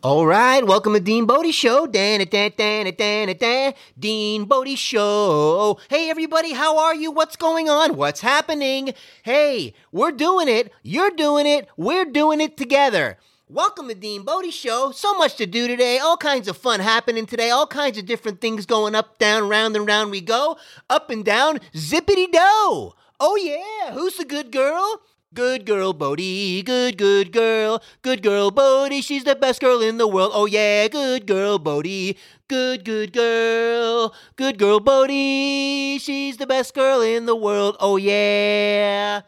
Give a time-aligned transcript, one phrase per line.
[0.00, 1.88] All right, welcome to Dean Bodie Show.
[1.88, 5.80] Dan dan dan dan dan Dean Bodie Show.
[5.90, 7.10] Hey everybody, how are you?
[7.10, 7.96] What's going on?
[7.96, 8.94] What's happening?
[9.24, 10.70] Hey, we're doing it.
[10.84, 11.66] You're doing it.
[11.76, 13.18] We're doing it together.
[13.48, 14.92] Welcome to Dean Bodie Show.
[14.92, 15.98] So much to do today.
[15.98, 17.50] All kinds of fun happening today.
[17.50, 20.58] All kinds of different things going up, down, round and round we go.
[20.88, 22.92] Up and down, zippity do.
[23.18, 25.02] Oh yeah, who's the good girl?
[25.34, 26.62] Good girl, Bodie.
[26.62, 27.82] Good, good girl.
[28.02, 29.02] Good girl, Bodie.
[29.02, 30.32] She's the best girl in the world.
[30.34, 30.88] Oh, yeah.
[30.88, 32.16] Good girl, Bodie.
[32.48, 34.14] Good, good girl.
[34.36, 35.98] Good girl, Bodie.
[35.98, 37.76] She's the best girl in the world.
[37.78, 39.22] Oh, yeah.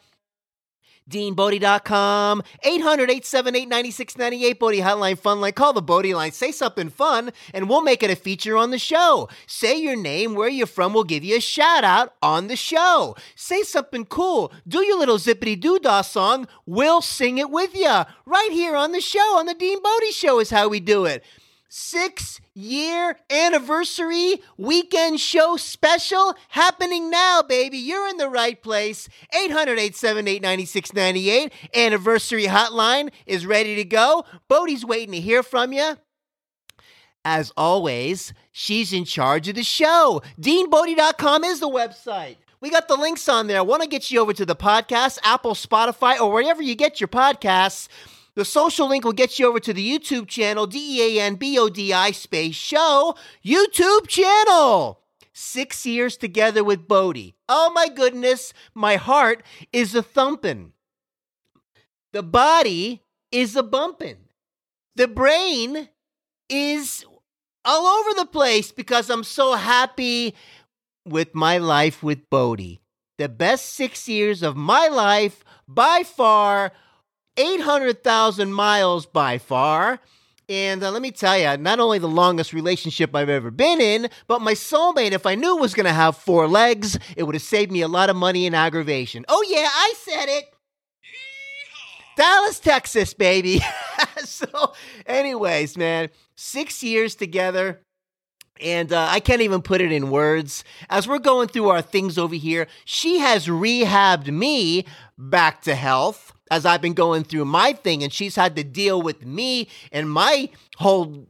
[1.11, 5.53] DeanBodie.com, 800 878 9698 Bodie Hotline Fun Line.
[5.53, 8.79] Call the Bodie line, say something fun, and we'll make it a feature on the
[8.79, 9.29] show.
[9.47, 13.17] Say your name, where you're from, we'll give you a shout out on the show.
[13.35, 14.53] Say something cool.
[14.67, 18.03] Do your little zippity doo dah song, we'll sing it with you.
[18.25, 21.25] Right here on the show, on the Dean Bodie Show is how we do it
[21.71, 27.79] six year anniversary weekend show special happening now, baby.
[27.79, 29.09] You're in the right place.
[29.33, 31.53] 800 878 9698.
[31.75, 34.25] Anniversary hotline is ready to go.
[34.49, 35.97] Bodie's waiting to hear from you.
[37.25, 40.23] As always, she's in charge of the show.
[40.41, 42.37] DeanBodie.com is the website.
[42.61, 43.59] We got the links on there.
[43.59, 47.01] I want to get you over to the podcast, Apple, Spotify, or wherever you get
[47.01, 47.89] your podcasts.
[48.35, 51.35] The social link will get you over to the YouTube channel, D E A N
[51.35, 53.15] B O D I space show
[53.45, 55.01] YouTube channel.
[55.33, 57.37] Six years together with Bodie.
[57.49, 60.73] Oh my goodness, my heart is a thumping.
[62.13, 64.29] The body is a bumping.
[64.97, 65.89] The brain
[66.49, 67.05] is
[67.65, 70.35] all over the place because I'm so happy
[71.07, 72.81] with my life with Bodie.
[73.19, 76.73] The best six years of my life by far
[77.41, 79.99] 800,000 miles by far.
[80.49, 84.11] And uh, let me tell you, not only the longest relationship I've ever been in,
[84.27, 87.43] but my soulmate, if I knew was going to have four legs, it would have
[87.43, 89.25] saved me a lot of money and aggravation.
[89.29, 90.45] Oh, yeah, I said it.
[92.17, 93.63] Dallas, Texas, baby.
[94.25, 94.75] so,
[95.07, 97.81] anyways, man, six years together.
[98.61, 100.65] And uh, I can't even put it in words.
[100.91, 104.85] As we're going through our things over here, she has rehabbed me
[105.17, 109.01] back to health as I've been going through my thing, and she's had to deal
[109.01, 111.27] with me and my whole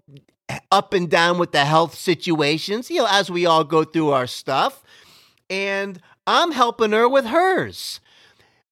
[0.73, 4.27] up and down with the health situations, you know, as we all go through our
[4.27, 4.83] stuff.
[5.49, 8.01] And I'm helping her with hers.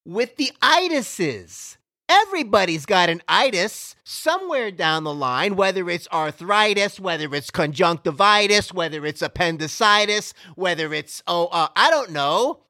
[0.05, 1.77] With the itises.
[2.09, 9.05] Everybody's got an itis somewhere down the line, whether it's arthritis, whether it's conjunctivitis, whether
[9.05, 12.61] it's appendicitis, whether it's, oh, uh, I don't know,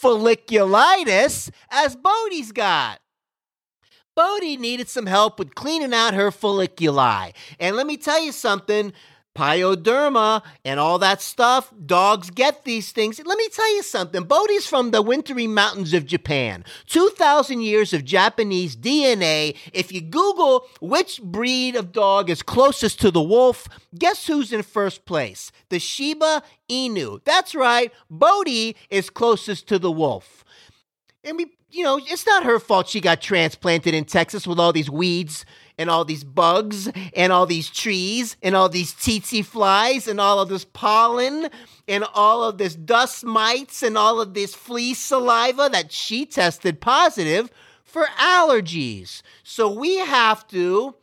[0.00, 3.00] folliculitis as Bodie's got.
[4.16, 7.32] Bodie needed some help with cleaning out her folliculi.
[7.58, 8.92] And let me tell you something
[9.34, 11.72] pyoderma and all that stuff.
[11.86, 13.20] Dogs get these things.
[13.24, 14.24] Let me tell you something.
[14.24, 16.64] Bodhi's from the wintry mountains of Japan.
[16.86, 19.56] 2,000 years of Japanese DNA.
[19.72, 24.62] If you Google which breed of dog is closest to the wolf, guess who's in
[24.62, 25.52] first place?
[25.68, 27.22] The Shiba Inu.
[27.24, 27.92] That's right.
[28.10, 30.44] Bodhi is closest to the wolf.
[31.22, 34.72] And we, you know, it's not her fault she got transplanted in Texas with all
[34.72, 35.44] these weeds
[35.80, 40.38] and all these bugs and all these trees and all these tsetse flies and all
[40.38, 41.48] of this pollen
[41.88, 46.82] and all of this dust mites and all of this flea saliva that she tested
[46.82, 47.50] positive
[47.82, 49.22] for allergies.
[49.42, 50.94] So we have to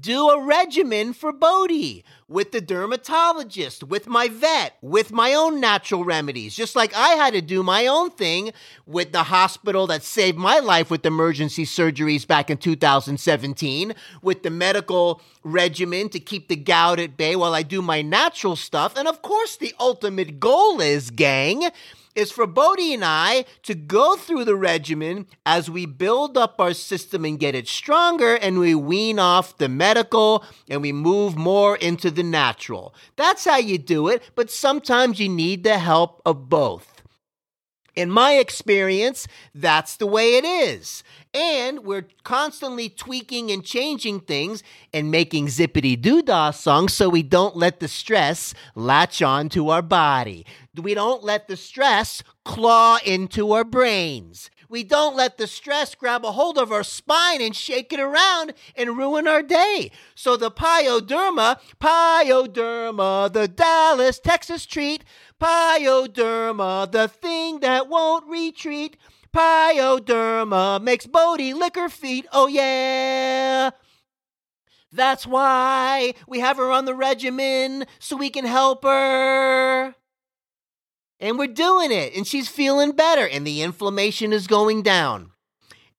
[0.00, 6.04] do a regimen for Bodhi with the dermatologist, with my vet, with my own natural
[6.04, 8.52] remedies, just like I had to do my own thing
[8.86, 14.50] with the hospital that saved my life with emergency surgeries back in 2017, with the
[14.50, 18.96] medical regimen to keep the gout at bay while I do my natural stuff.
[18.96, 21.70] And of course, the ultimate goal is, gang,
[22.14, 26.74] is for Bodhi and I to go through the regimen as we build up our
[26.74, 31.76] system and get it stronger and we wean off the medical and we move more
[31.76, 32.94] into the natural.
[33.16, 36.91] That's how you do it, but sometimes you need the help of both.
[37.94, 41.04] In my experience, that's the way it is.
[41.34, 44.62] And we're constantly tweaking and changing things
[44.94, 49.68] and making zippity doo dah songs so we don't let the stress latch on to
[49.68, 50.46] our body.
[50.74, 54.50] We don't let the stress claw into our brains.
[54.72, 58.54] We don't let the stress grab a hold of our spine and shake it around
[58.74, 59.90] and ruin our day.
[60.14, 65.04] So the pyoderma, pyoderma, the Dallas, Texas treat,
[65.38, 68.96] pyoderma, the thing that won't retreat.
[69.30, 72.26] Pyoderma makes Bodie lick her feet.
[72.32, 73.72] Oh yeah.
[74.90, 79.94] That's why we have her on the regimen so we can help her.
[81.22, 85.30] And we're doing it, and she's feeling better, and the inflammation is going down.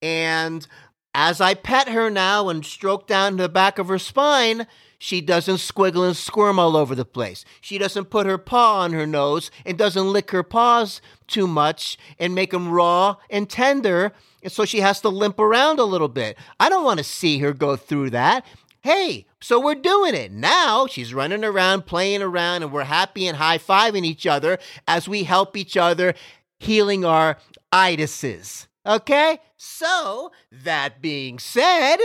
[0.02, 0.68] And
[1.16, 4.68] as I pet her now and stroke down the back of her spine,
[5.00, 7.46] she doesn't squiggle and squirm all over the place.
[7.62, 11.98] She doesn't put her paw on her nose and doesn't lick her paws too much
[12.20, 14.12] and make them raw and tender.
[14.42, 16.38] And so she has to limp around a little bit.
[16.60, 18.46] I don't want to see her go through that.
[18.82, 20.32] Hey, so we're doing it.
[20.32, 24.58] Now she's running around, playing around, and we're happy and high fiving each other
[24.88, 26.14] as we help each other
[26.60, 27.38] healing our
[27.74, 28.68] itises.
[28.86, 29.40] Okay?
[29.58, 31.98] So, that being said,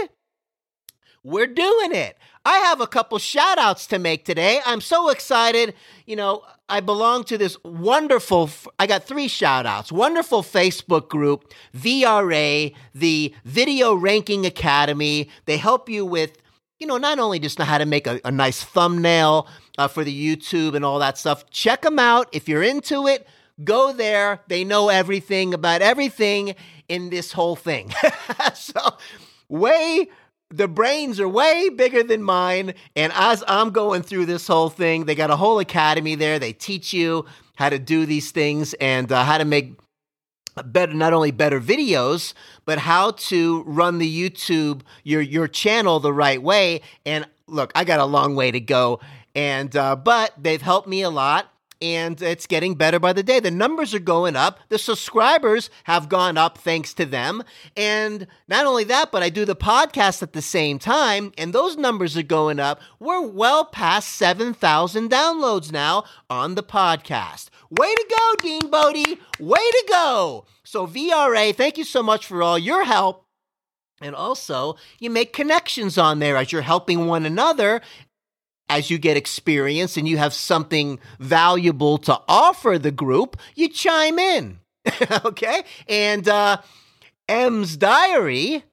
[1.22, 2.16] we're doing it.
[2.44, 4.60] I have a couple shout outs to make today.
[4.66, 5.74] I'm so excited.
[6.06, 8.50] You know, I belong to this wonderful,
[8.80, 9.92] I got three shout outs.
[9.92, 15.28] Wonderful Facebook group, VRA, the Video Ranking Academy.
[15.44, 16.38] They help you with
[16.78, 20.04] you know, not only just know how to make a, a nice thumbnail uh, for
[20.04, 22.28] the YouTube and all that stuff, check them out.
[22.32, 23.26] If you're into it,
[23.64, 24.40] go there.
[24.48, 26.54] They know everything about everything
[26.88, 27.92] in this whole thing.
[28.54, 28.80] so,
[29.48, 30.08] way,
[30.50, 32.74] the brains are way bigger than mine.
[32.94, 36.38] And as I'm going through this whole thing, they got a whole academy there.
[36.38, 37.26] They teach you
[37.56, 39.74] how to do these things and uh, how to make
[40.62, 42.34] better not only better videos
[42.64, 46.80] but how to run the youtube your your channel the right way.
[47.04, 49.00] And look i got a long way to go.
[49.34, 53.40] And uh, but they've helped me a lot and it's getting better by the day.
[53.40, 54.58] The numbers are going up.
[54.68, 57.42] The subscribers have gone up thanks to them.
[57.76, 61.76] And not only that, but I do the podcast at the same time, and those
[61.76, 62.80] numbers are going up.
[62.98, 67.50] We're well past 7,000 downloads now on the podcast.
[67.70, 69.20] Way to go, Dean Bodie.
[69.38, 70.46] Way to go.
[70.64, 73.24] So, VRA, thank you so much for all your help.
[74.00, 77.80] And also, you make connections on there as you're helping one another
[78.68, 84.18] as you get experience and you have something valuable to offer the group, you chime
[84.18, 84.58] in.
[85.24, 85.62] okay?
[85.88, 86.58] And uh,
[87.28, 88.64] Emz diary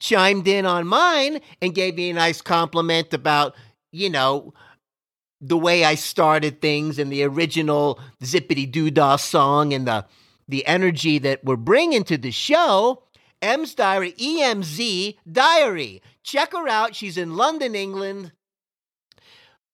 [0.00, 3.54] chimed in on mine and gave me a nice compliment about,
[3.92, 4.52] you know,
[5.40, 10.06] the way I started things and the original Zippity Doo Dah song and the
[10.48, 13.02] the energy that we're bringing to the show.
[13.42, 16.00] Emz Diary, EMZ Diary.
[16.22, 16.94] Check her out.
[16.94, 18.32] She's in London, England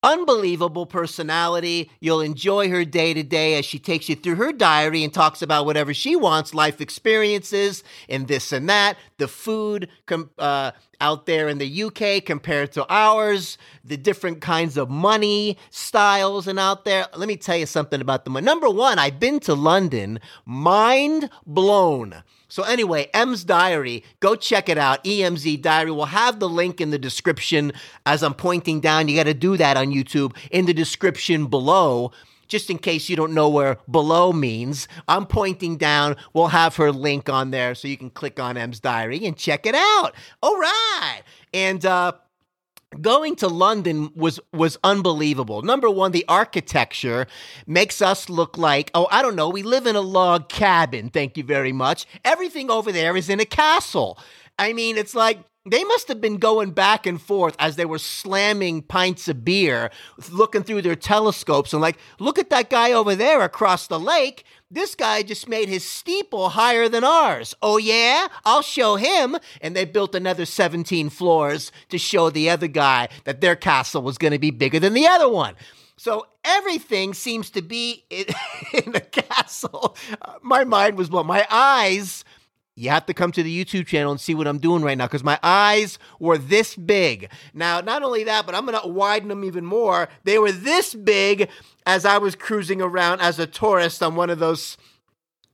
[0.03, 1.91] unbelievable personality.
[2.01, 5.43] You'll enjoy her day to day as she takes you through her diary and talks
[5.43, 10.73] about whatever she wants, life experiences, and this and that, the food com- uh,
[11.03, 16.59] out there in the UK compared to ours, the different kinds of money styles and
[16.59, 17.07] out there.
[17.17, 18.35] Let me tell you something about them.
[18.45, 22.23] Number one, I've been to London, mind blown.
[22.49, 25.03] So, anyway, Emz Diary, go check it out.
[25.05, 25.91] EMZ Diary.
[25.91, 27.73] We'll have the link in the description
[28.07, 29.09] as I'm pointing down.
[29.09, 32.13] You got to do that on YouTube in the description below.
[32.53, 36.17] Just in case you don't know where below means, I'm pointing down.
[36.35, 39.65] We'll have her link on there so you can click on Emz Diary and check
[39.65, 40.15] it out.
[40.43, 41.23] All right.
[41.55, 42.13] And uh,
[43.01, 45.63] going to London was was unbelievable.
[45.63, 47.27] Number one, the architecture
[47.67, 51.09] makes us look like oh I don't know we live in a log cabin.
[51.09, 52.05] Thank you very much.
[52.23, 54.19] Everything over there is in a castle.
[54.59, 57.99] I mean, it's like they must have been going back and forth as they were
[57.99, 59.91] slamming pints of beer,
[60.31, 64.45] looking through their telescopes and like, look at that guy over there across the lake.
[64.71, 67.55] This guy just made his steeple higher than ours.
[67.63, 68.27] Oh, yeah?
[68.45, 69.37] I'll show him.
[69.61, 74.19] And they built another 17 floors to show the other guy that their castle was
[74.19, 75.55] going to be bigger than the other one.
[75.97, 78.25] So everything seems to be in,
[78.73, 79.97] in a castle.
[80.41, 81.27] my mind was blown.
[81.27, 82.25] My eyes
[82.75, 85.07] you have to come to the YouTube channel and see what I'm doing right now
[85.07, 87.31] because my eyes were this big.
[87.53, 90.09] Now, not only that, but I'm going to widen them even more.
[90.25, 91.51] They were this big
[91.85, 94.79] as I was cruising around as a tourist on one of those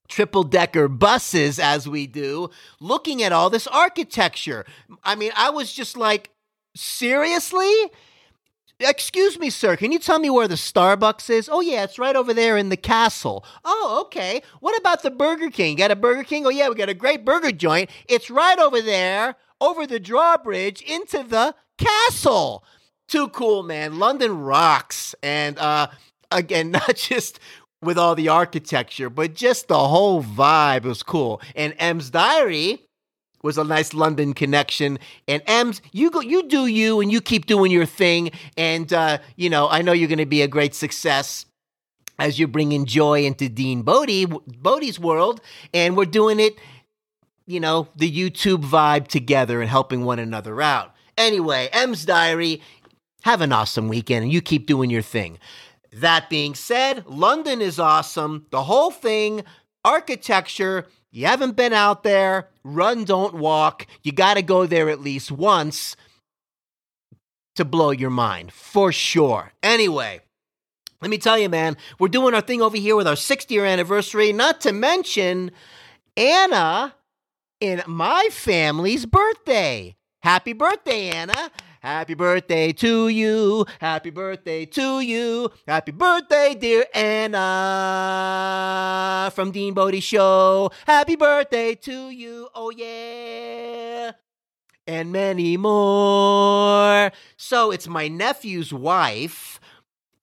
[0.08, 4.64] triple decker buses, as we do, looking at all this architecture.
[5.04, 6.30] I mean, I was just like,
[6.75, 7.75] seriously?
[8.80, 11.49] Excuse me, sir, can you tell me where the Starbucks is?
[11.50, 13.44] Oh, yeah, it's right over there in the castle.
[13.64, 14.40] Oh, okay.
[14.61, 15.76] What about the Burger King?
[15.76, 16.47] Got a Burger King?
[16.47, 17.90] Oh, yeah, we got a great burger joint.
[18.08, 22.62] It's right over there, over the drawbridge into the castle.
[23.08, 23.99] Too cool, man.
[23.99, 25.12] London rocks.
[25.25, 25.88] And uh,
[26.30, 27.40] again, not just
[27.82, 31.40] with all the architecture, but just the whole vibe was cool.
[31.56, 32.88] And Emz Diary
[33.42, 34.99] was a nice London connection.
[35.26, 38.30] And Ems, you go, you do you, and you keep doing your thing.
[38.57, 41.47] And uh, you know, I know you're going to be a great success
[42.18, 45.40] as you're bringing joy into Dean Bodie, Bodie's world,
[45.73, 46.54] and we're doing it.
[47.47, 50.95] You know, the YouTube vibe together and helping one another out.
[51.16, 52.61] Anyway, Emz diary.
[53.23, 55.38] Have an awesome weekend and you keep doing your thing.
[55.92, 58.47] That being said, London is awesome.
[58.50, 59.42] The whole thing,
[59.85, 63.87] architecture, you haven't been out there, run, don't walk.
[64.02, 65.97] You got to go there at least once
[67.56, 69.52] to blow your mind, for sure.
[69.62, 70.20] Anyway,
[71.00, 73.64] let me tell you, man, we're doing our thing over here with our 60 year
[73.64, 75.50] anniversary, not to mention
[76.16, 76.94] Anna
[77.61, 79.97] in my family's birthday.
[80.23, 81.50] Happy birthday, Anna.
[81.80, 83.64] Happy birthday to you.
[83.80, 85.50] Happy birthday to you.
[85.66, 87.38] Happy birthday, dear Anna
[89.32, 90.73] from Dean Bodie Show.
[90.87, 92.49] Happy birthday to you.
[92.54, 94.11] Oh, yeah.
[94.88, 97.12] And many more.
[97.37, 99.61] So it's my nephew's wife.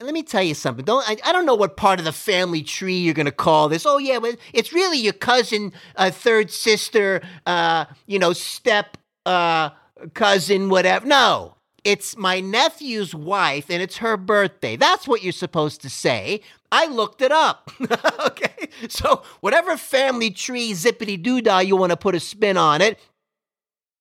[0.01, 0.83] Let me tell you something.
[0.83, 3.69] Don't I, I don't know what part of the family tree you're going to call
[3.69, 3.85] this.
[3.85, 4.19] Oh yeah,
[4.53, 9.69] it's really your cousin, uh, third sister, uh, you know, step uh,
[10.13, 11.05] cousin, whatever.
[11.05, 14.75] No, it's my nephew's wife and it's her birthday.
[14.75, 16.41] That's what you're supposed to say.
[16.71, 17.71] I looked it up.
[18.25, 18.69] okay.
[18.89, 22.99] So, whatever family tree zippity doodah you want to put a spin on it,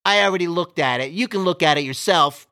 [0.05, 1.13] I already looked at it.
[1.13, 2.47] You can look at it yourself.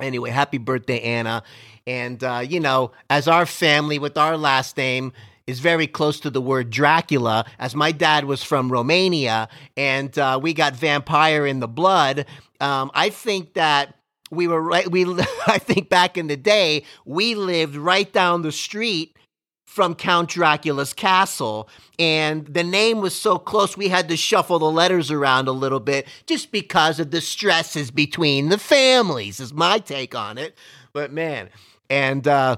[0.00, 1.42] Anyway, happy birthday, Anna.
[1.86, 5.12] And, uh, you know, as our family with our last name,
[5.48, 10.38] is very close to the word Dracula, as my dad was from Romania and uh,
[10.40, 12.26] we got vampire in the blood.
[12.60, 13.94] Um, I think that
[14.30, 14.90] we were right.
[14.90, 15.04] We,
[15.46, 19.16] I think back in the day, we lived right down the street
[19.64, 21.70] from Count Dracula's castle.
[21.98, 25.80] And the name was so close, we had to shuffle the letters around a little
[25.80, 30.58] bit just because of the stresses between the families, is my take on it.
[30.92, 31.48] But man,
[31.88, 32.56] and, uh,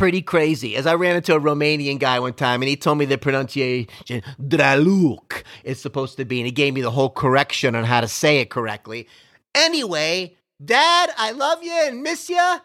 [0.00, 0.76] pretty crazy.
[0.76, 4.22] As I ran into a Romanian guy one time and he told me the pronunciation
[4.40, 8.08] Draluk is supposed to be, and he gave me the whole correction on how to
[8.08, 9.06] say it correctly.
[9.54, 12.56] Anyway, Dad, I love you and miss you.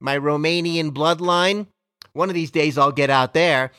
[0.00, 1.66] My Romanian bloodline.
[2.12, 3.72] One of these days I'll get out there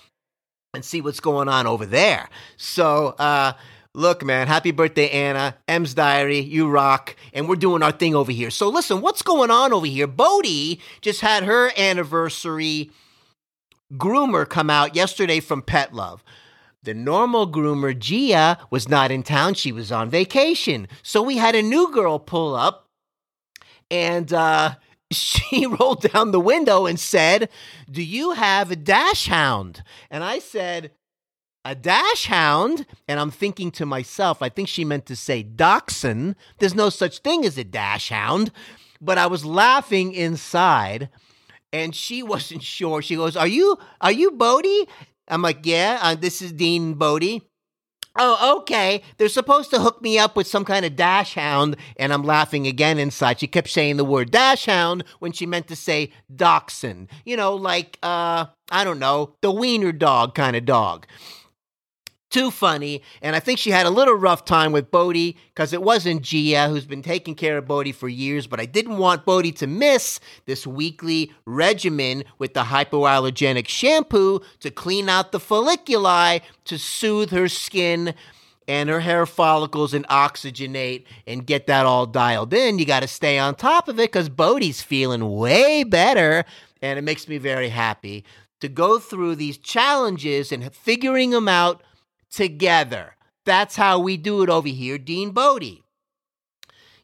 [0.73, 2.27] and see what's going on over there.
[2.57, 3.53] So, uh,
[3.97, 5.57] Look, man, happy birthday, Anna.
[5.67, 7.15] Emz Diary, you rock.
[7.33, 8.51] And we're doing our thing over here.
[8.51, 10.05] So, listen, what's going on over here?
[10.05, 12.91] Bodie just had her anniversary
[13.93, 16.23] groomer come out yesterday from Pet Love.
[16.83, 19.55] The normal groomer, Gia, was not in town.
[19.55, 20.87] She was on vacation.
[21.01, 22.89] So, we had a new girl pull up.
[23.89, 24.75] And, uh,
[25.11, 27.49] she rolled down the window and said,
[27.89, 29.81] Do you have a dash hound?
[30.11, 30.91] And I said,
[31.67, 36.37] a dash hound, and I'm thinking to myself, I think she meant to say dachshund.
[36.59, 38.51] There's no such thing as a dash hound,
[39.01, 41.09] but I was laughing inside,
[41.73, 43.01] and she wasn't sure.
[43.01, 44.87] She goes, "Are you are you Bodie?"
[45.27, 47.41] I'm like, "Yeah, uh, this is Dean Bodie."
[48.19, 49.03] Oh, okay.
[49.17, 52.65] They're supposed to hook me up with some kind of dash hound, and I'm laughing
[52.65, 53.41] again inside.
[53.41, 57.09] She kept saying the word dash hound when she meant to say dachshund.
[57.25, 61.05] You know, like uh, I don't know, the wiener dog kind of dog
[62.29, 63.01] too funny.
[63.21, 66.67] And I think she had a little rough time with Bodie because it wasn't Gia
[66.69, 68.47] who's been taking care of Bodie for years.
[68.47, 74.71] But I didn't want Bodie to miss this weekly regimen with the hypoallergenic shampoo to
[74.71, 78.13] clean out the folliculi to soothe her skin
[78.67, 82.79] and her hair follicles and oxygenate and get that all dialed in.
[82.79, 86.43] You got to stay on top of it because Bodie's feeling way better.
[86.81, 88.25] And it makes me very happy
[88.59, 91.81] to go through these challenges and figuring them out
[92.31, 93.15] together.
[93.45, 95.83] That's how we do it over here, Dean Bodie.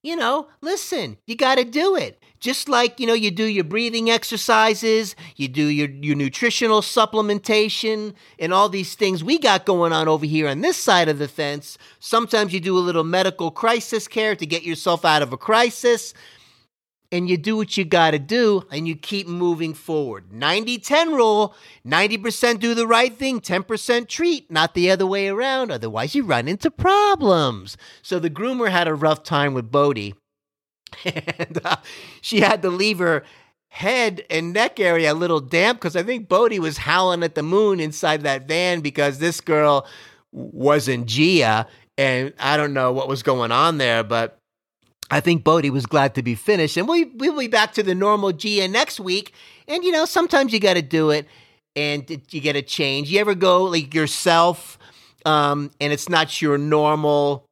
[0.01, 2.21] You know, listen, you got to do it.
[2.41, 8.13] Just like, you know, you do your breathing exercises, you do your, your nutritional supplementation,
[8.37, 11.29] and all these things we got going on over here on this side of the
[11.29, 11.77] fence.
[12.01, 16.13] Sometimes you do a little medical crisis care to get yourself out of a crisis
[17.13, 20.33] and you do what you got to do and you keep moving forward.
[20.33, 21.55] 90 10 rule
[21.85, 25.71] 90% do the right thing, 10% treat, not the other way around.
[25.71, 27.77] Otherwise, you run into problems.
[28.01, 30.15] So the groomer had a rough time with Bodie,
[31.05, 31.77] and uh,
[32.19, 33.23] she had to leave her
[33.69, 37.43] head and neck area a little damp because I think Bodie was howling at the
[37.43, 39.87] moon inside that van because this girl
[40.31, 41.67] wasn't Gia.
[41.97, 44.39] And I don't know what was going on there, but
[45.13, 47.93] I think Bodie was glad to be finished, and we we'll be back to the
[47.93, 49.33] normal Gia next week.
[49.67, 51.27] And you know, sometimes you got to do it,
[51.75, 53.11] and you get a change.
[53.11, 54.79] You ever go like yourself,
[55.23, 57.45] um, and it's not your normal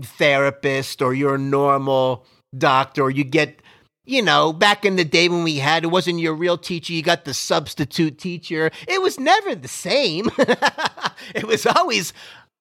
[0.00, 2.24] therapist or your normal
[2.56, 3.60] doctor, or you get
[4.06, 7.02] you know, back in the day when we had, it wasn't your real teacher, you
[7.02, 8.70] got the substitute teacher.
[8.86, 10.30] It was never the same.
[11.34, 12.12] it was always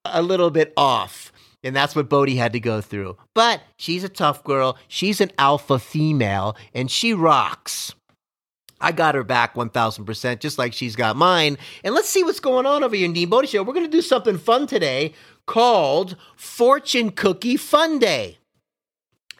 [0.05, 1.32] a little bit off.
[1.63, 3.17] And that's what Bodhi had to go through.
[3.33, 4.77] But she's a tough girl.
[4.87, 7.93] She's an alpha female and she rocks.
[8.81, 11.57] I got her back 1000%, just like she's got mine.
[11.85, 13.63] And let's see what's going on over here in Dean Bodhi Show.
[13.63, 15.13] We're going to do something fun today
[15.45, 18.39] called Fortune Cookie Fun Day.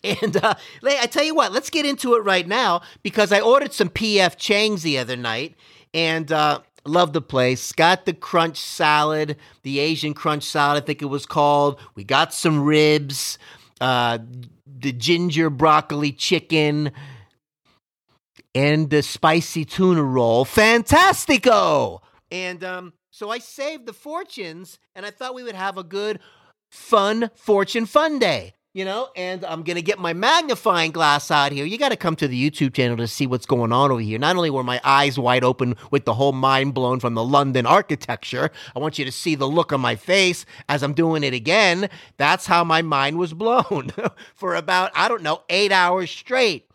[0.03, 0.53] And uh,
[0.83, 4.37] I tell you what, let's get into it right now because I ordered some PF
[4.37, 5.55] Chang's the other night
[5.93, 7.71] and uh, love the place.
[7.71, 11.79] Got the crunch salad, the Asian crunch salad, I think it was called.
[11.95, 13.37] We got some ribs,
[13.81, 14.19] uh,
[14.65, 16.91] the ginger broccoli chicken,
[18.55, 20.45] and the spicy tuna roll.
[20.45, 22.01] Fantastico!
[22.31, 26.19] And um, so I saved the fortunes, and I thought we would have a good,
[26.71, 31.51] fun fortune fun day you know, and I'm going to get my magnifying glass out
[31.51, 31.63] here.
[31.63, 34.17] You got to come to the YouTube channel to see what's going on over here.
[34.17, 37.67] Not only were my eyes wide open with the whole mind blown from the London
[37.67, 41.35] architecture, I want you to see the look on my face as I'm doing it
[41.35, 41.87] again.
[42.17, 43.91] That's how my mind was blown
[44.35, 46.67] for about, I don't know, eight hours straight.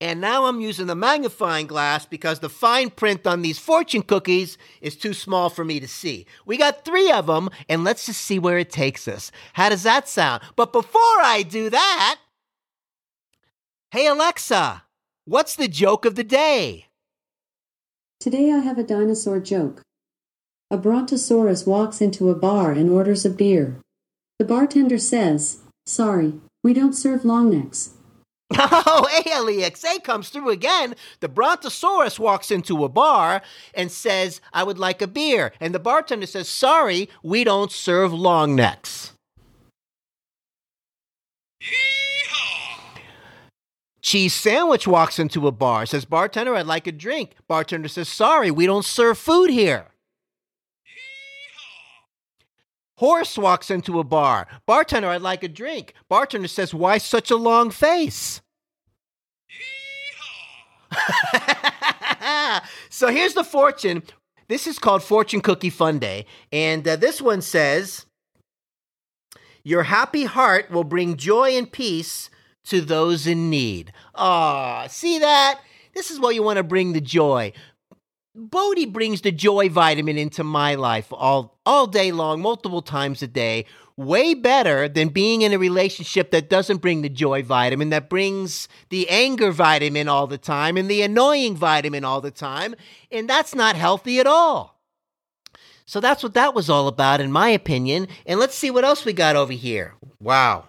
[0.00, 4.56] And now I'm using the magnifying glass because the fine print on these fortune cookies
[4.80, 6.24] is too small for me to see.
[6.46, 9.30] We got three of them, and let's just see where it takes us.
[9.52, 10.42] How does that sound?
[10.56, 12.16] But before I do that,
[13.90, 14.84] hey Alexa,
[15.26, 16.86] what's the joke of the day?
[18.20, 19.82] Today I have a dinosaur joke.
[20.70, 23.80] A brontosaurus walks into a bar and orders a beer.
[24.38, 27.94] The bartender says, Sorry, we don't serve long necks.
[28.58, 30.94] Oh, ALEXA comes through again.
[31.20, 33.42] The Brontosaurus walks into a bar
[33.74, 35.52] and says, I would like a beer.
[35.60, 39.12] And the bartender says, Sorry, we don't serve long necks.
[44.02, 47.36] Cheese Sandwich walks into a bar, says, Bartender, I'd like a drink.
[47.46, 49.89] Bartender says, Sorry, we don't serve food here.
[53.00, 54.46] Horse walks into a bar.
[54.66, 55.94] Bartender, I'd like a drink.
[56.10, 58.42] Bartender says, Why such a long face?
[62.90, 64.02] so here's the fortune.
[64.48, 66.26] This is called Fortune Cookie Fun Day.
[66.52, 68.04] And uh, this one says,
[69.64, 72.28] Your happy heart will bring joy and peace
[72.66, 73.94] to those in need.
[74.14, 75.58] Ah, see that?
[75.94, 77.54] This is what you want to bring the joy.
[78.34, 83.26] Bodhi brings the joy vitamin into my life all all day long, multiple times a
[83.26, 83.64] day.
[83.96, 88.66] Way better than being in a relationship that doesn't bring the joy vitamin, that brings
[88.88, 92.74] the anger vitamin all the time and the annoying vitamin all the time.
[93.10, 94.80] And that's not healthy at all.
[95.84, 98.06] So that's what that was all about, in my opinion.
[98.24, 99.96] And let's see what else we got over here.
[100.20, 100.66] Wow.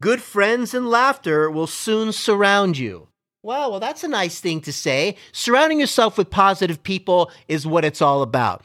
[0.00, 3.08] Good friends and laughter will soon surround you.
[3.44, 5.16] Wow, well, that's a nice thing to say.
[5.30, 8.64] Surrounding yourself with positive people is what it's all about.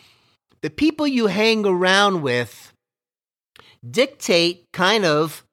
[0.62, 2.72] The people you hang around with
[3.92, 5.46] dictate kind of,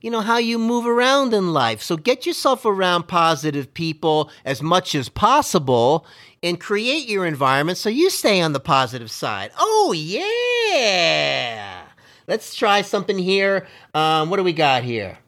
[0.00, 1.82] you know, how you move around in life.
[1.82, 6.06] So get yourself around positive people as much as possible
[6.42, 9.50] and create your environment so you stay on the positive side.
[9.58, 11.82] Oh, yeah.
[12.26, 13.66] Let's try something here.
[13.92, 15.18] Um, what do we got here?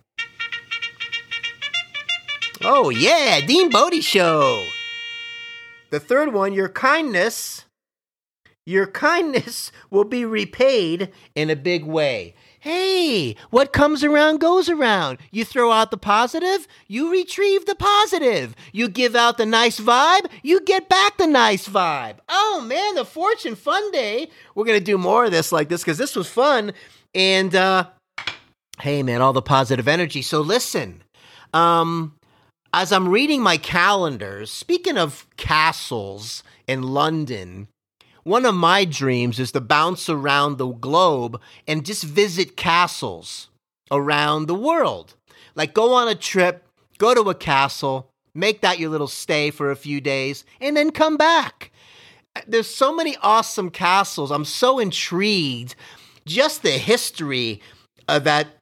[2.62, 4.66] Oh, yeah, Dean Bodhi Show.
[5.88, 7.64] The third one, your kindness,
[8.66, 12.34] your kindness will be repaid in a big way.
[12.60, 15.16] Hey, what comes around goes around.
[15.30, 18.54] You throw out the positive, you retrieve the positive.
[18.72, 22.16] You give out the nice vibe, you get back the nice vibe.
[22.28, 24.28] Oh man, the Fortune Fun Day.
[24.54, 26.74] We're going to do more of this like this because this was fun.
[27.14, 27.86] And, uh,
[28.82, 30.20] hey man, all the positive energy.
[30.20, 31.02] So listen,
[31.54, 32.14] um,
[32.72, 37.68] as I'm reading my calendars, speaking of castles in London,
[38.22, 43.48] one of my dreams is to bounce around the globe and just visit castles
[43.90, 45.14] around the world.
[45.54, 46.64] Like go on a trip,
[46.98, 50.90] go to a castle, make that your little stay for a few days, and then
[50.90, 51.72] come back.
[52.46, 54.30] There's so many awesome castles.
[54.30, 55.74] I'm so intrigued.
[56.24, 57.61] Just the history
[58.06, 58.59] of that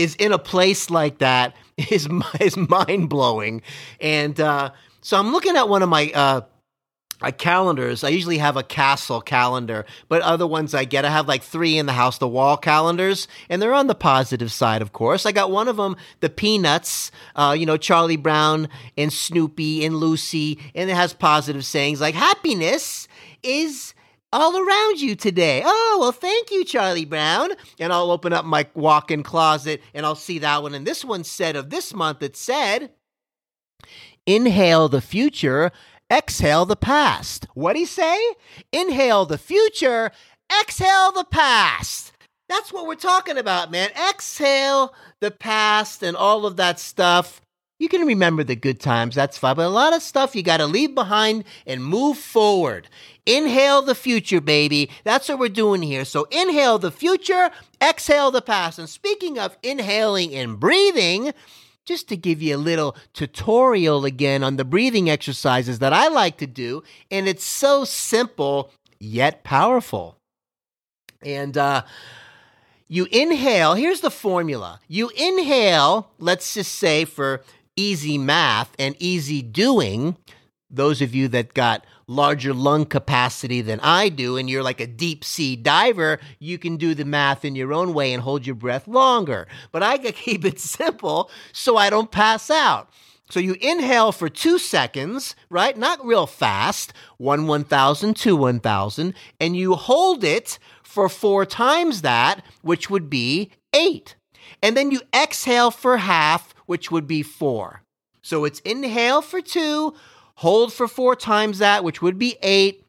[0.00, 2.08] is in a place like that is
[2.40, 3.62] is mind blowing.
[4.00, 4.70] And uh,
[5.02, 6.40] so I'm looking at one of my uh,
[7.20, 8.02] my calendars.
[8.02, 11.76] I usually have a castle calendar, but other ones I get, I have like three
[11.76, 15.26] in the house, the wall calendars, and they're on the positive side, of course.
[15.26, 19.96] I got one of them, the Peanuts, uh, you know, Charlie Brown and Snoopy and
[19.96, 23.06] Lucy, and it has positive sayings like happiness
[23.42, 23.92] is
[24.32, 25.62] all around you today.
[25.64, 27.50] Oh, well, thank you, Charlie Brown.
[27.78, 30.74] And I'll open up my walk in closet and I'll see that one.
[30.74, 32.90] And this one said of this month, it said,
[34.26, 35.72] Inhale the future,
[36.12, 37.46] exhale the past.
[37.54, 38.18] What'd he say?
[38.72, 40.12] Inhale the future,
[40.60, 42.12] exhale the past.
[42.48, 43.90] That's what we're talking about, man.
[44.10, 47.40] Exhale the past and all of that stuff.
[47.80, 50.58] You can remember the good times, that's fine, but a lot of stuff you got
[50.58, 52.88] to leave behind and move forward.
[53.24, 54.90] Inhale the future, baby.
[55.02, 56.04] That's what we're doing here.
[56.04, 57.50] So inhale the future,
[57.82, 58.78] exhale the past.
[58.78, 61.32] And speaking of inhaling and breathing,
[61.86, 66.36] just to give you a little tutorial again on the breathing exercises that I like
[66.36, 70.18] to do, and it's so simple yet powerful.
[71.22, 71.84] And uh,
[72.88, 74.80] you inhale, here's the formula.
[74.86, 77.42] You inhale, let's just say for
[77.76, 80.16] easy math and easy doing,
[80.70, 84.86] those of you that got larger lung capacity than I do, and you're like a
[84.86, 88.56] deep sea diver, you can do the math in your own way and hold your
[88.56, 89.46] breath longer.
[89.72, 92.90] But I keep it simple so I don't pass out.
[93.30, 95.78] So you inhale for two seconds, right?
[95.78, 102.44] Not real fast, one 1,000, two 1,000, and you hold it for four times that,
[102.62, 104.16] which would be eight.
[104.60, 107.82] And then you exhale for half, which would be four.
[108.22, 109.92] So it's inhale for two,
[110.36, 112.86] hold for four times that, which would be eight,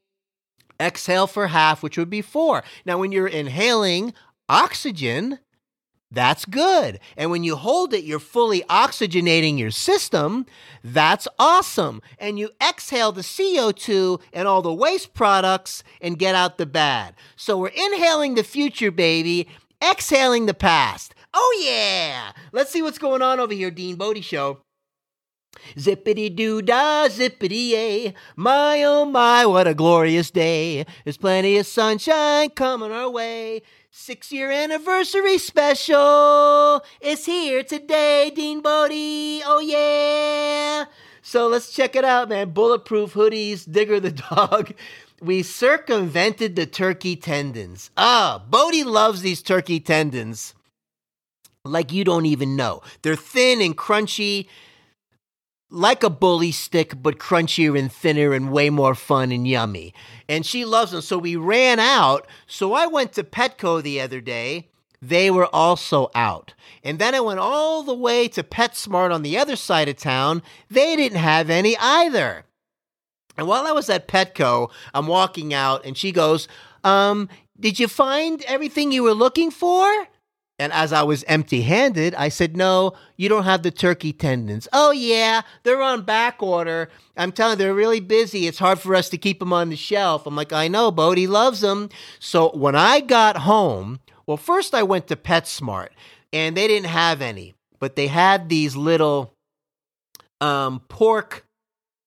[0.79, 2.63] exhale for half, which would be four.
[2.85, 4.13] Now, when you're inhaling
[4.47, 5.39] oxygen,
[6.11, 6.99] that's good.
[7.17, 10.45] And when you hold it, you're fully oxygenating your system.
[10.83, 12.03] That's awesome.
[12.19, 17.15] And you exhale the CO2 and all the waste products and get out the bad.
[17.35, 19.47] So we're inhaling the future, baby,
[19.81, 21.15] exhaling the past.
[21.33, 22.31] Oh, yeah.
[22.51, 24.61] Let's see what's going on over here, Dean Bodie Show.
[25.75, 28.13] Zippity doo dah, zippity yay.
[28.35, 30.85] My oh my, what a glorious day.
[31.03, 33.61] There's plenty of sunshine coming our way.
[33.91, 39.41] Six year anniversary special is here today, Dean Bodie.
[39.45, 40.85] Oh, yeah.
[41.21, 42.51] So let's check it out, man.
[42.51, 44.73] Bulletproof hoodies, Digger the dog.
[45.21, 47.91] We circumvented the turkey tendons.
[47.97, 50.55] Ah, Bodie loves these turkey tendons
[51.65, 52.81] like you don't even know.
[53.01, 54.47] They're thin and crunchy
[55.71, 59.93] like a bully stick, but crunchier and thinner and way more fun and yummy.
[60.27, 61.01] And she loves them.
[61.01, 62.27] So we ran out.
[62.45, 64.67] So I went to Petco the other day.
[65.01, 66.53] They were also out.
[66.83, 70.43] And then I went all the way to PetSmart on the other side of town.
[70.69, 72.43] They didn't have any either.
[73.37, 76.47] And while I was at Petco, I'm walking out and she goes,
[76.83, 80.07] um, did you find everything you were looking for?
[80.61, 84.67] And as I was empty handed, I said, No, you don't have the turkey tendons.
[84.71, 86.87] Oh, yeah, they're on back order.
[87.17, 88.45] I'm telling you, they're really busy.
[88.45, 90.27] It's hard for us to keep them on the shelf.
[90.27, 91.89] I'm like, I know, Bodie loves them.
[92.19, 95.89] So when I got home, well, first I went to PetSmart
[96.31, 99.33] and they didn't have any, but they had these little
[100.41, 101.43] um, pork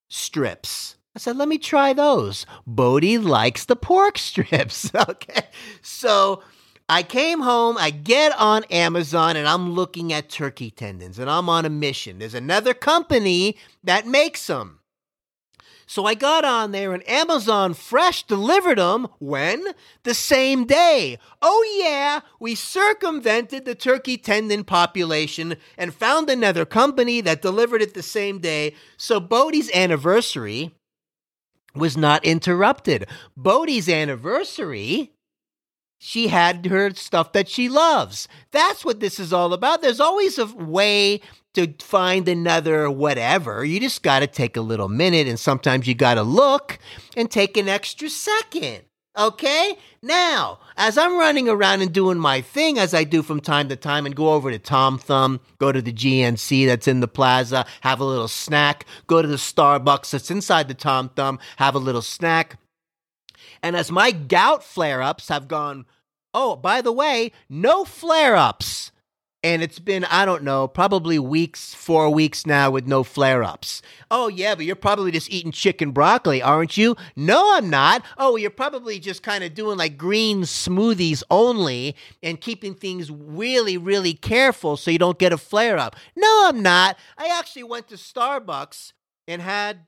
[0.08, 0.94] strips.
[1.16, 2.46] I said, let me try those.
[2.68, 4.94] Bodie likes the pork strips.
[4.94, 5.48] okay.
[5.82, 6.40] So
[6.88, 11.48] I came home, I get on Amazon, and I'm looking at turkey tendons, and I'm
[11.48, 12.18] on a mission.
[12.18, 14.80] There's another company that makes them.
[15.86, 19.64] So I got on there, and Amazon Fresh delivered them when?
[20.02, 21.18] The same day.
[21.40, 27.94] Oh, yeah, we circumvented the turkey tendon population and found another company that delivered it
[27.94, 28.74] the same day.
[28.98, 30.74] So Bodie's anniversary
[31.74, 33.06] was not interrupted.
[33.36, 35.13] Bodie's anniversary
[36.06, 38.28] she had her stuff that she loves.
[38.50, 39.80] That's what this is all about.
[39.80, 41.22] There's always a way
[41.54, 43.64] to find another whatever.
[43.64, 46.78] You just got to take a little minute and sometimes you got to look
[47.16, 48.82] and take an extra second.
[49.16, 49.78] Okay?
[50.02, 53.76] Now, as I'm running around and doing my thing, as I do from time to
[53.76, 57.64] time, and go over to Tom Thumb, go to the GNC that's in the plaza,
[57.80, 61.78] have a little snack, go to the Starbucks that's inside the Tom Thumb, have a
[61.78, 62.58] little snack.
[63.62, 65.86] And as my gout flare ups have gone
[66.34, 68.90] Oh, by the way, no flare ups.
[69.44, 73.82] And it's been, I don't know, probably weeks, four weeks now with no flare ups.
[74.10, 76.96] Oh, yeah, but you're probably just eating chicken broccoli, aren't you?
[77.14, 78.02] No, I'm not.
[78.16, 83.76] Oh, you're probably just kind of doing like green smoothies only and keeping things really,
[83.76, 85.94] really careful so you don't get a flare up.
[86.16, 86.96] No, I'm not.
[87.18, 88.94] I actually went to Starbucks
[89.28, 89.80] and had,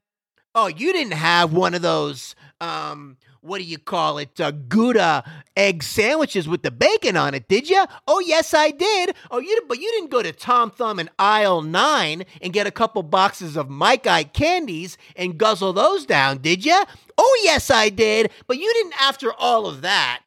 [0.54, 5.24] oh, you didn't have one of those, um, what do you call it, uh, Gouda
[5.56, 7.85] egg sandwiches with the bacon on it, did you?
[8.06, 9.14] Oh, yes, I did.
[9.30, 12.70] Oh, you but you didn't go to Tom Thumb in aisle nine and get a
[12.70, 16.82] couple boxes of Mike Ike candies and guzzle those down, did you?
[17.16, 18.30] Oh, yes, I did.
[18.46, 18.94] But you didn't.
[19.00, 20.22] After all of that,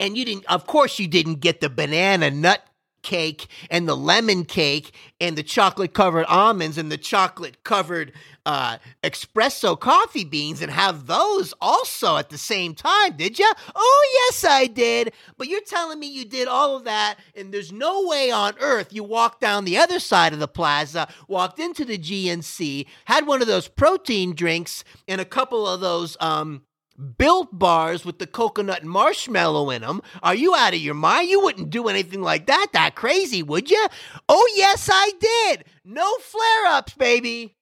[0.00, 0.46] and you didn't.
[0.46, 2.62] Of course, you didn't get the banana nut
[3.02, 8.12] cake and the lemon cake and the chocolate covered almonds and the chocolate covered
[8.46, 13.52] uh, espresso coffee beans and have those also at the same time, did you?
[13.74, 15.12] Oh, yes, I did.
[15.36, 18.92] But you're telling me you did all of that, and there's no way on earth
[18.92, 23.42] you walked down the other side of the plaza, walked into the GNC, had one
[23.42, 26.62] of those protein drinks and a couple of those um,
[26.98, 30.02] built bars with the coconut marshmallow in them.
[30.22, 31.28] Are you out of your mind?
[31.28, 33.86] You wouldn't do anything like that, that crazy, would you?
[34.28, 35.64] Oh, yes, I did.
[35.84, 37.56] No flare ups, baby.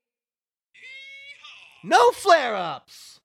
[1.85, 3.21] No flare ups.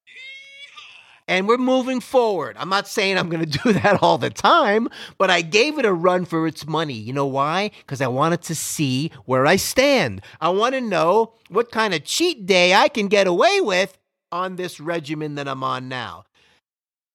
[1.28, 2.58] And we're moving forward.
[2.60, 5.86] I'm not saying I'm going to do that all the time, but I gave it
[5.86, 6.94] a run for its money.
[6.94, 7.72] You know why?
[7.80, 10.22] Because I wanted to see where I stand.
[10.42, 13.98] I want to know what kind of cheat day I can get away with
[14.32, 16.26] on this regimen that I'm on now.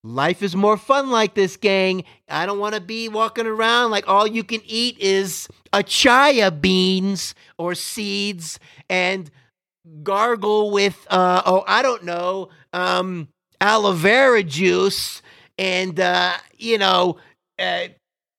[0.05, 2.05] Life is more fun like this, gang.
[2.29, 6.51] I don't want to be walking around like all you can eat is a chia
[6.53, 9.31] beans or seeds and
[10.03, 13.29] gargle with uh oh I don't know um
[13.61, 15.23] aloe vera juice
[15.59, 17.19] and uh you know
[17.59, 17.89] uh,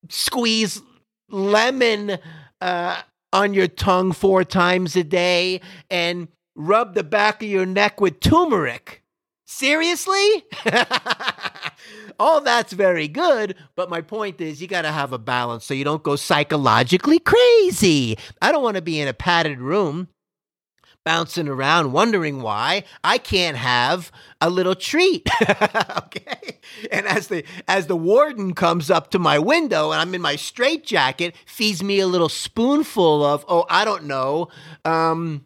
[0.10, 0.82] squeeze
[1.30, 2.18] lemon
[2.62, 3.02] uh
[3.34, 8.20] on your tongue four times a day and rub the back of your neck with
[8.20, 9.04] turmeric.
[9.46, 10.44] Seriously?
[12.20, 15.74] All that's very good, but my point is you got to have a balance so
[15.74, 18.18] you don't go psychologically crazy.
[18.42, 20.10] I don't want to be in a padded room
[21.06, 25.30] bouncing around wondering why I can't have a little treat.
[25.98, 26.60] okay?
[26.92, 30.36] And as the as the warden comes up to my window and I'm in my
[30.36, 34.50] straitjacket, feeds me a little spoonful of oh, I don't know,
[34.84, 35.46] um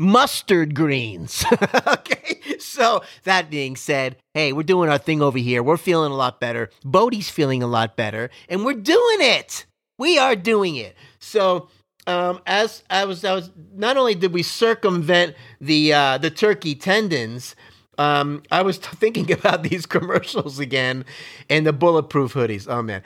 [0.00, 1.44] mustard greens.
[1.86, 2.40] okay.
[2.58, 5.62] So, that being said, hey, we're doing our thing over here.
[5.62, 6.70] We're feeling a lot better.
[6.84, 9.66] Bodie's feeling a lot better, and we're doing it.
[9.98, 10.96] We are doing it.
[11.18, 11.68] So,
[12.06, 16.74] um, as I was, I was not only did we circumvent the uh, the turkey
[16.74, 17.54] tendons,
[17.98, 21.04] um, I was t- thinking about these commercials again
[21.50, 22.66] and the bulletproof hoodies.
[22.68, 23.02] Oh man,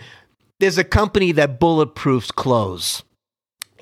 [0.61, 3.03] there's a company that bulletproofs clothes.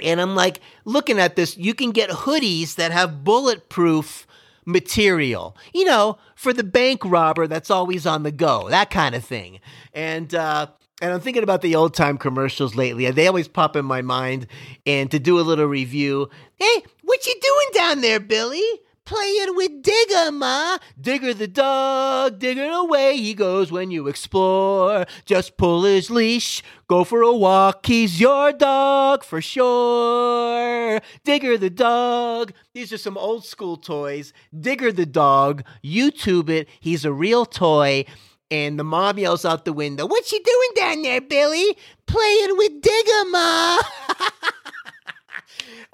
[0.01, 4.27] And I'm like, looking at this, you can get hoodies that have bulletproof
[4.65, 9.25] material, you know, for the bank robber that's always on the go, that kind of
[9.25, 9.61] thing.
[9.93, 10.69] And, uh,
[11.01, 13.11] and I'm thinking about the old time commercials lately.
[13.11, 14.47] They always pop in my mind.
[14.87, 18.63] And to do a little review, hey, what you doing down there, Billy?
[19.05, 20.79] Playing with Digger, Ma.
[21.01, 25.07] Digger the dog, Digger away he goes when you explore.
[25.25, 27.85] Just pull his leash, go for a walk.
[27.87, 31.01] He's your dog for sure.
[31.25, 32.53] Digger the dog.
[32.75, 34.33] These are some old school toys.
[34.59, 35.65] Digger the dog.
[35.85, 36.69] YouTube it.
[36.79, 38.05] He's a real toy.
[38.53, 41.77] And the mom yells out the window, What you doing down there, Billy?
[42.07, 43.79] Playing with Digger, Ma.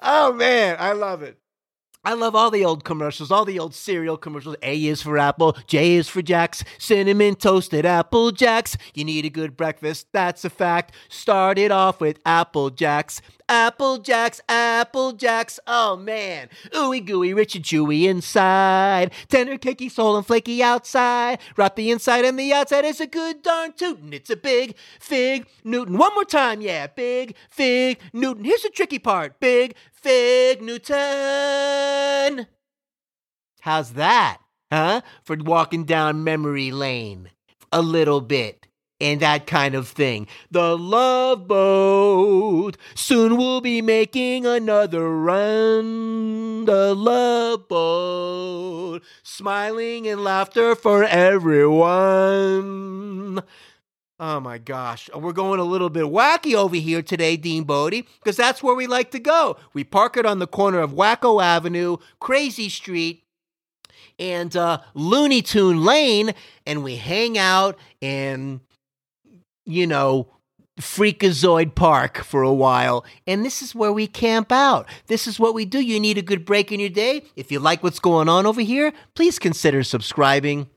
[0.03, 1.39] oh, man, I love it.
[2.05, 4.57] I love all the old commercials, all the old cereal commercials.
[4.63, 8.77] A is for Apple, J is for Jacks, cinnamon toasted Apple Jacks.
[8.95, 10.95] You need a good breakfast, that's a fact.
[11.09, 13.21] Start it off with Apple Jacks.
[13.49, 15.59] Apple Jacks, Apple Jacks.
[15.67, 21.39] Oh man, ooey gooey, rich and chewy inside, tender, cakey, soul and flaky outside.
[21.57, 24.13] Wrap the inside and the outside is a good darn tootin'.
[24.13, 25.97] It's a big fig Newton.
[25.99, 28.45] One more time, yeah, big fig Newton.
[28.45, 32.47] Here's the tricky part: big fig Newton.
[33.61, 34.39] How's that,
[34.71, 35.01] huh?
[35.25, 37.31] For walking down memory lane
[37.73, 38.68] a little bit
[39.01, 40.27] and that kind of thing.
[40.51, 46.65] The love boat soon will be making another run.
[46.65, 52.49] The love boat, smiling and laughter for everyone.
[54.21, 58.37] Oh my gosh, we're going a little bit wacky over here today, Dean Bodie, because
[58.37, 59.57] that's where we like to go.
[59.75, 63.23] We park it on the corner of Wacko Avenue, Crazy Street,
[64.19, 66.35] and uh, Looney Tune Lane,
[66.67, 68.59] and we hang out and
[69.69, 70.29] you know,
[70.81, 74.89] Freakazoid Park for a while, and this is where we camp out.
[75.07, 75.81] This is what we do.
[75.81, 77.25] You need a good break in your day.
[77.37, 80.69] If you like what's going on over here, please consider subscribing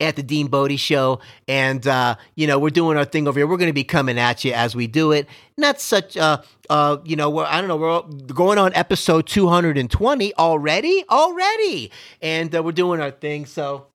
[0.00, 1.20] at the Dean Bodie Show.
[1.46, 3.46] And, uh, you know, we're doing our thing over here.
[3.46, 5.28] We're going to be coming at you as we do it.
[5.56, 8.02] Not such, uh, uh, you know, we're, I don't know, we're
[8.34, 11.92] going on episode 220 already, already.
[12.22, 13.46] And uh, we're doing our thing.
[13.46, 13.86] So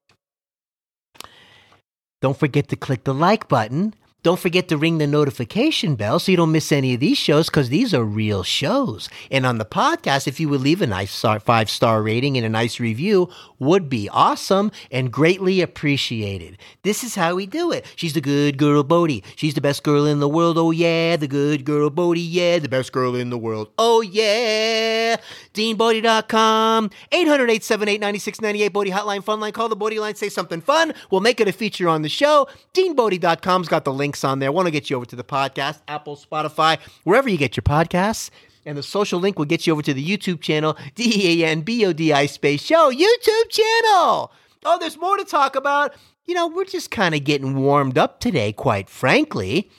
[2.22, 3.94] don't forget to click the like button.
[4.26, 7.46] Don't forget to ring the notification bell so you don't miss any of these shows
[7.48, 9.08] because these are real shows.
[9.30, 12.50] And on the podcast, if you would leave a nice five star rating and a
[12.50, 16.58] nice review, would be awesome and greatly appreciated.
[16.82, 17.86] This is how we do it.
[17.96, 19.24] She's the good girl, Bodie.
[19.36, 20.58] She's the best girl in the world.
[20.58, 21.18] Oh, yeah.
[21.18, 22.20] The good girl, Bodie.
[22.20, 22.58] Yeah.
[22.58, 23.70] The best girl in the world.
[23.78, 25.18] Oh, yeah.
[25.54, 26.90] DeanBodie.com.
[27.12, 29.54] 800 878 9698 Bodie Hotline Fun Line.
[29.54, 30.16] Call the Bodie line.
[30.16, 30.94] Say something fun.
[31.12, 32.48] We'll make it a feature on the show.
[32.74, 34.52] DeanBodie.com's got the links on there.
[34.52, 38.30] Want to get you over to the podcast, Apple, Spotify, wherever you get your podcasts.
[38.66, 41.48] And the social link will get you over to the YouTube channel, D E A
[41.48, 44.32] N B O D I space show, YouTube channel.
[44.64, 45.94] Oh, there's more to talk about.
[46.26, 49.70] You know, we're just kind of getting warmed up today, quite frankly.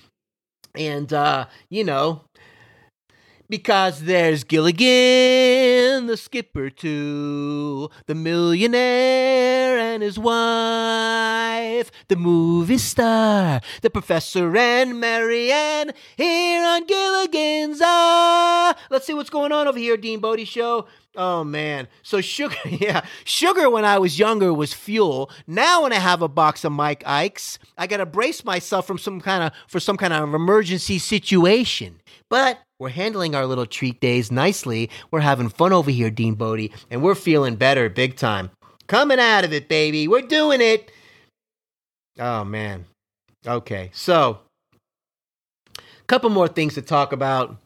[0.77, 2.26] And, uh, you know,
[3.49, 13.91] because there's Gilligan, the skipper, too, the millionaire and his wife, the movie star, the
[13.91, 18.77] professor and Mary Ann here on Gilligan's Ah.
[18.91, 20.87] Let's see what's going on over here, Dean Bodie Show.
[21.17, 21.89] Oh man.
[22.03, 23.03] So sugar, yeah.
[23.25, 25.31] Sugar when I was younger was fuel.
[25.47, 29.21] Now when I have a box of Mike Ikes, I gotta brace myself from some
[29.21, 32.01] kind of for some kind of emergency situation.
[32.29, 34.91] But we're handling our little treat days nicely.
[35.11, 38.51] We're having fun over here, Dean Bodie, and we're feeling better big time.
[38.87, 40.07] Coming out of it, baby.
[40.07, 40.91] We're doing it.
[42.19, 42.87] Oh man.
[43.47, 43.91] Okay.
[43.93, 44.41] So,
[45.79, 47.57] a couple more things to talk about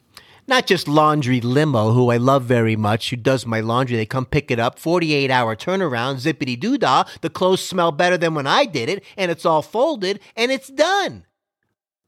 [0.47, 3.97] not just Laundry Limo, who I love very much, who does my laundry.
[3.97, 7.05] They come pick it up, 48 hour turnaround, zippity doo dah.
[7.21, 10.69] The clothes smell better than when I did it, and it's all folded, and it's
[10.69, 11.25] done.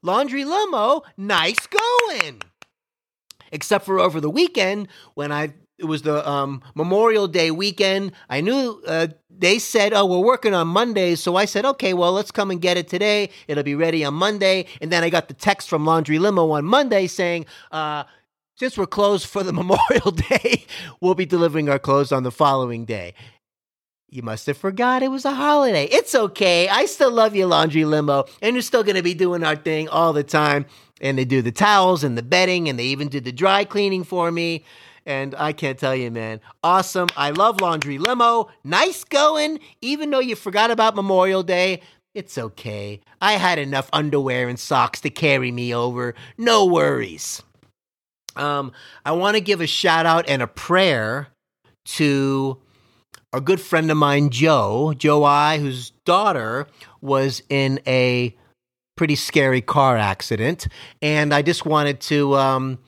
[0.01, 2.41] Laundry Limo, nice going.
[3.53, 8.11] Except for over the weekend when I it was the um, Memorial Day weekend.
[8.29, 12.11] I knew uh, they said, "Oh, we're working on Mondays," so I said, "Okay, well,
[12.11, 13.29] let's come and get it today.
[13.47, 16.65] It'll be ready on Monday." And then I got the text from Laundry Limo on
[16.65, 18.03] Monday saying, uh,
[18.55, 20.65] since we're closed for the Memorial Day,
[21.01, 23.13] we'll be delivering our clothes on the following day.
[24.13, 25.85] You must have forgot it was a holiday.
[25.85, 26.69] It's okay.
[26.69, 29.89] I still love you, Laundry Limo, and you're still going to be doing our thing
[29.89, 30.67] all the time.
[31.01, 34.03] And they do the towels and the bedding, and they even did the dry cleaning
[34.03, 34.65] for me.
[35.07, 36.41] And I can't tell you, man.
[36.63, 37.09] Awesome.
[37.17, 38.51] I love Laundry Limo.
[38.63, 39.59] Nice going.
[39.81, 41.81] Even though you forgot about Memorial Day,
[42.13, 43.01] it's okay.
[43.19, 46.13] I had enough underwear and socks to carry me over.
[46.37, 47.41] No worries.
[48.35, 48.73] Um,
[49.03, 51.29] I want to give a shout out and a prayer
[51.85, 52.59] to
[53.33, 56.67] a good friend of mine, Joe, Joe I, whose daughter
[57.01, 58.35] was in a
[58.95, 60.67] pretty scary car accident.
[61.01, 62.79] And I just wanted to um,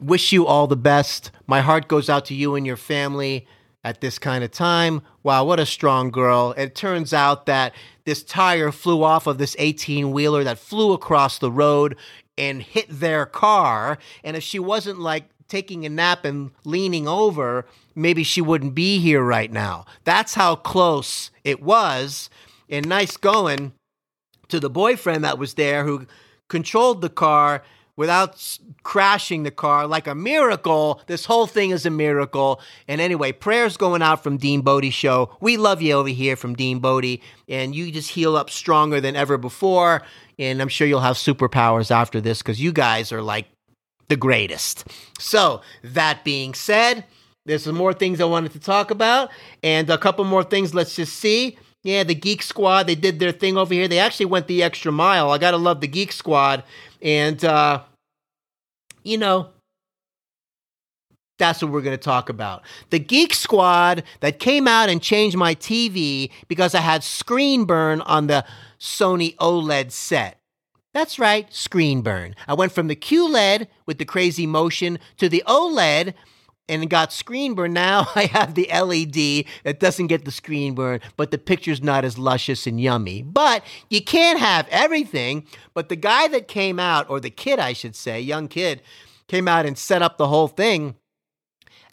[0.00, 1.30] wish you all the best.
[1.46, 3.46] My heart goes out to you and your family
[3.82, 5.00] at this kind of time.
[5.22, 6.52] Wow, what a strong girl.
[6.58, 11.38] It turns out that this tire flew off of this 18 wheeler that flew across
[11.38, 11.96] the road
[12.36, 13.96] and hit their car.
[14.22, 17.64] And if she wasn't like taking a nap and leaning over,
[17.96, 19.86] maybe she wouldn't be here right now.
[20.04, 22.30] That's how close it was.
[22.68, 23.72] And nice going
[24.48, 26.06] to the boyfriend that was there who
[26.48, 27.62] controlled the car
[27.96, 31.00] without crashing the car like a miracle.
[31.06, 32.60] This whole thing is a miracle.
[32.86, 35.34] And anyway, prayers going out from Dean Bodie Show.
[35.40, 39.16] We love you over here from Dean Bodie, and you just heal up stronger than
[39.16, 40.02] ever before.
[40.38, 43.46] And I'm sure you'll have superpowers after this because you guys are like
[44.08, 44.84] the greatest.
[45.18, 47.04] So, that being said,
[47.46, 49.30] there's some more things I wanted to talk about,
[49.62, 50.74] and a couple more things.
[50.74, 51.56] Let's just see.
[51.82, 53.86] Yeah, the Geek Squad, they did their thing over here.
[53.86, 55.30] They actually went the extra mile.
[55.30, 56.64] I got to love the Geek Squad.
[57.00, 57.82] And, uh,
[59.04, 59.50] you know,
[61.38, 62.62] that's what we're going to talk about.
[62.90, 68.00] The Geek Squad that came out and changed my TV because I had screen burn
[68.00, 68.44] on the
[68.80, 70.40] Sony OLED set.
[70.92, 72.34] That's right, screen burn.
[72.48, 76.14] I went from the QLED with the crazy motion to the OLED
[76.68, 77.72] and got screen burn.
[77.72, 82.04] Now I have the LED that doesn't get the screen burn, but the picture's not
[82.04, 83.22] as luscious and yummy.
[83.22, 85.46] But you can't have everything.
[85.74, 88.82] But the guy that came out, or the kid, I should say, young kid,
[89.28, 90.94] came out and set up the whole thing,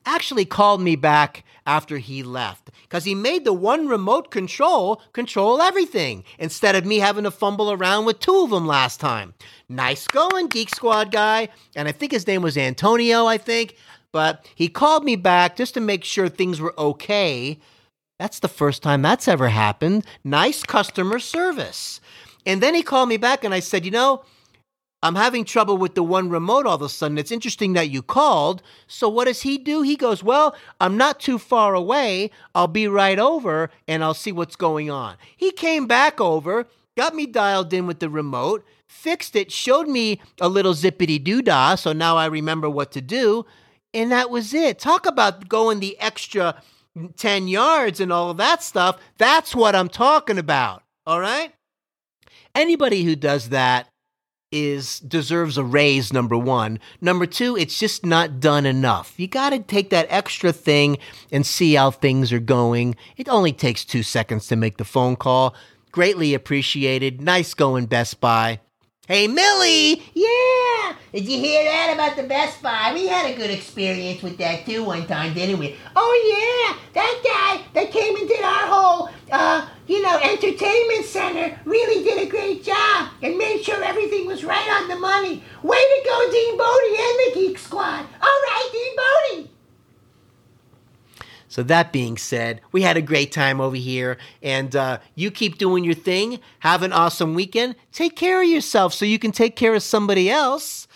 [0.05, 5.61] actually called me back after he left because he made the one remote control control
[5.61, 9.33] everything instead of me having to fumble around with two of them last time.
[9.69, 11.49] Nice going, Geek Squad guy.
[11.75, 13.75] And I think his name was Antonio, I think.
[14.13, 17.59] But he called me back just to make sure things were okay.
[18.19, 20.05] That's the first time that's ever happened.
[20.23, 21.99] Nice customer service.
[22.45, 24.23] And then he called me back and I said, you know,
[25.03, 27.17] I'm having trouble with the one remote all of a sudden.
[27.17, 28.63] It's interesting that you called.
[28.87, 29.81] So what does he do?
[29.81, 32.31] He goes, Well, I'm not too far away.
[32.55, 35.17] I'll be right over and I'll see what's going on.
[35.35, 40.21] He came back over, got me dialed in with the remote, fixed it, showed me
[40.39, 43.45] a little zippity doo dah, so now I remember what to do,
[43.93, 44.79] and that was it.
[44.79, 46.61] Talk about going the extra
[47.17, 48.99] 10 yards and all that stuff.
[49.17, 50.83] That's what I'm talking about.
[51.05, 51.53] All right?
[52.55, 53.87] Anybody who does that
[54.51, 56.79] is deserves a raise number 1.
[57.01, 59.19] Number 2, it's just not done enough.
[59.19, 60.99] You got to take that extra thing
[61.31, 62.95] and see how things are going.
[63.17, 65.55] It only takes 2 seconds to make the phone call.
[65.91, 67.21] Greatly appreciated.
[67.21, 68.59] Nice going Best Buy.
[69.05, 70.01] Hey, Millie!
[70.13, 70.95] Yeah!
[71.11, 72.91] Did you hear that about the Best Buy?
[72.93, 75.75] We had a good experience with that too one time, didn't we?
[75.93, 76.79] Oh yeah!
[76.93, 82.25] That guy that came and did our whole, uh, you know, entertainment center really did
[82.25, 85.43] a great job and made sure everything was right on the money.
[85.63, 88.05] Way to go, Dean Bodie and the Geek Squad!
[88.21, 89.52] All right, Dean Bodie!
[91.53, 95.59] So, that being said, we had a great time over here, and uh, you keep
[95.59, 96.39] doing your thing.
[96.61, 97.75] Have an awesome weekend.
[97.91, 100.87] Take care of yourself so you can take care of somebody else.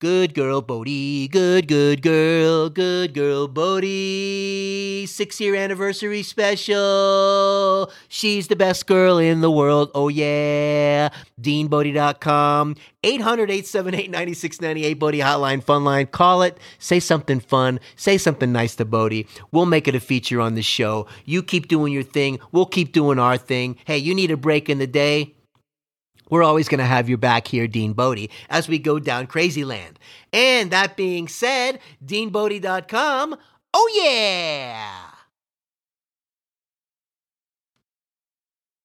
[0.00, 1.28] Good girl, Bodie.
[1.28, 2.70] Good, good girl.
[2.70, 5.04] Good girl, Bodie.
[5.04, 7.92] Six year anniversary special.
[8.08, 9.90] She's the best girl in the world.
[9.94, 11.10] Oh, yeah.
[11.38, 12.76] DeanBodie.com.
[13.04, 16.06] 800 878 9698 Bodie Hotline Fun Line.
[16.06, 16.56] Call it.
[16.78, 17.78] Say something fun.
[17.94, 19.26] Say something nice to Bodie.
[19.52, 21.08] We'll make it a feature on the show.
[21.26, 22.40] You keep doing your thing.
[22.52, 23.76] We'll keep doing our thing.
[23.84, 25.34] Hey, you need a break in the day?
[26.30, 29.64] We're always going to have your back here, Dean Bodie, as we go down crazy
[29.64, 29.98] land.
[30.32, 33.36] And that being said, deanbodie.com.
[33.74, 35.09] Oh, yeah!